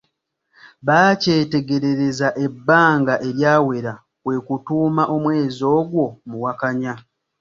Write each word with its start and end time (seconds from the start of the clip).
Baakyetegerereza 0.87 2.27
ebbanga 2.45 3.15
eryawera 3.27 3.93
kwe 4.23 4.35
kutuuma 4.45 5.03
omwezi 5.15 5.63
ogwo 5.77 6.05
Muwakanya. 6.29 6.93